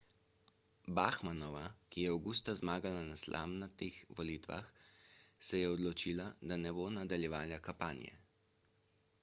[0.99, 4.71] bachmannova ki je avgusta zmagala na slamnatih volitvah
[5.49, 8.17] se je odločila da ne bo nadaljevala kampanje